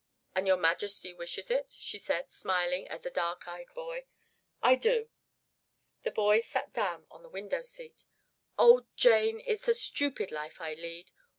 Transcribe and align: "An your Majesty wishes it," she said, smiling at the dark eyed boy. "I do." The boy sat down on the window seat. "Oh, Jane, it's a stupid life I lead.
"An 0.33 0.47
your 0.47 0.57
Majesty 0.57 1.13
wishes 1.13 1.51
it," 1.51 1.73
she 1.77 1.99
said, 1.99 2.31
smiling 2.31 2.87
at 2.87 3.03
the 3.03 3.11
dark 3.11 3.47
eyed 3.47 3.71
boy. 3.75 4.07
"I 4.59 4.73
do." 4.73 5.09
The 6.01 6.09
boy 6.09 6.39
sat 6.39 6.73
down 6.73 7.05
on 7.11 7.21
the 7.21 7.29
window 7.29 7.61
seat. 7.61 8.05
"Oh, 8.57 8.87
Jane, 8.95 9.43
it's 9.45 9.67
a 9.67 9.75
stupid 9.75 10.31
life 10.31 10.59
I 10.59 10.73
lead. 10.73 11.11